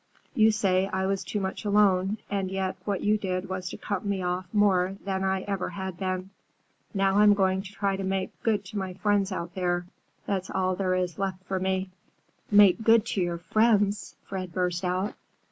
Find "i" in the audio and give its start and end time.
0.87-1.05, 5.23-5.41